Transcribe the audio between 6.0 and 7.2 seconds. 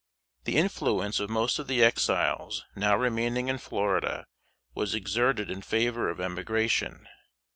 of emigration.